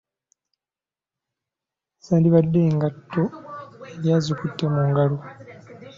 Ezandibadde 1.99 2.59
engatto 2.69 3.23
yali 3.93 4.09
azikutte 4.17 4.65
mu 4.73 4.81
ngalo. 4.89 5.17